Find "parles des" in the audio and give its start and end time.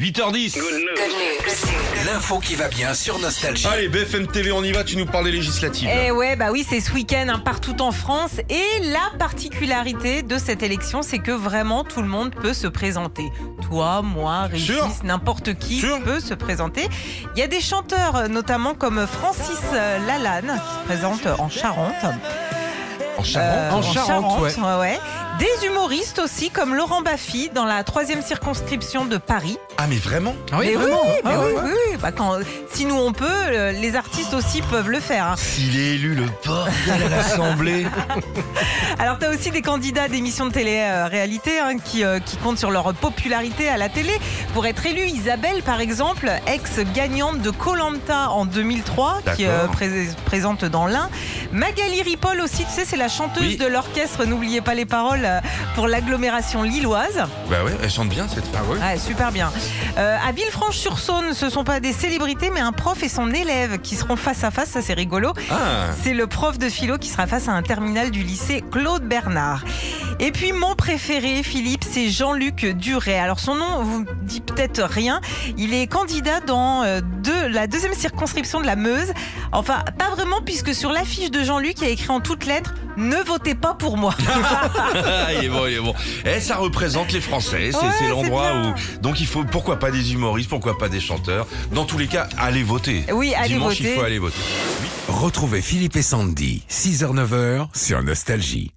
5.04-5.32